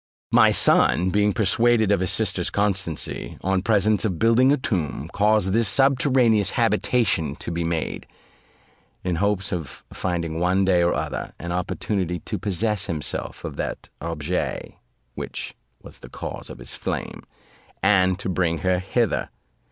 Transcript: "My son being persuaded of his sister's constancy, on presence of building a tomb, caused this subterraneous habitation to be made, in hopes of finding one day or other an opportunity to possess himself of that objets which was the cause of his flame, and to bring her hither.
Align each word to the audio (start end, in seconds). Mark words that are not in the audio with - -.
"My 0.31 0.49
son 0.49 1.11
being 1.11 1.31
persuaded 1.31 1.91
of 1.91 1.99
his 1.99 2.09
sister's 2.09 2.49
constancy, 2.49 3.37
on 3.41 3.61
presence 3.61 4.03
of 4.03 4.17
building 4.17 4.51
a 4.51 4.57
tomb, 4.57 5.11
caused 5.13 5.53
this 5.53 5.67
subterraneous 5.67 6.49
habitation 6.57 7.35
to 7.35 7.51
be 7.51 7.63
made, 7.63 8.07
in 9.03 9.17
hopes 9.17 9.51
of 9.53 9.83
finding 9.93 10.39
one 10.39 10.65
day 10.65 10.81
or 10.81 10.95
other 10.95 11.35
an 11.37 11.51
opportunity 11.51 12.17
to 12.17 12.39
possess 12.39 12.85
himself 12.87 13.43
of 13.45 13.57
that 13.57 13.89
objets 14.01 14.71
which 15.13 15.53
was 15.83 15.99
the 15.99 16.09
cause 16.09 16.49
of 16.49 16.57
his 16.57 16.73
flame, 16.73 17.21
and 17.83 18.17
to 18.17 18.27
bring 18.27 18.57
her 18.65 18.79
hither. 18.79 19.29